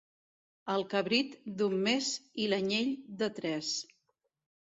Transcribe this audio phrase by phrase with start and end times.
[0.75, 2.07] El cabrit, d'un mes,
[2.45, 2.89] i l'anyell,
[3.21, 3.71] de tres.